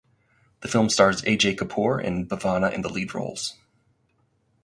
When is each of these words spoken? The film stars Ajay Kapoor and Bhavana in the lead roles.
The 0.61 0.67
film 0.67 0.89
stars 0.89 1.21
Ajay 1.21 1.55
Kapoor 1.55 2.03
and 2.03 2.27
Bhavana 2.27 2.73
in 2.73 2.81
the 2.81 2.89
lead 2.89 3.13
roles. 3.13 3.53